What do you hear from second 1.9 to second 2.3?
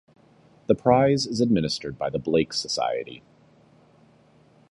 by the